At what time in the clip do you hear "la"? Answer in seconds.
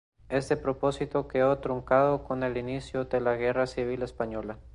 3.21-3.35